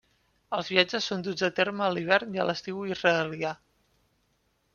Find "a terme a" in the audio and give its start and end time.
1.47-1.91